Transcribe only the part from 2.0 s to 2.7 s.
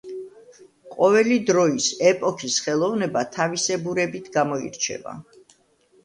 ეპოქის